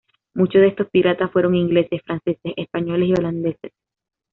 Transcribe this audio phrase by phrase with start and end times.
[0.33, 3.71] Muchos de estos piratas fueron ingleses, franceses, españoles y holandeses.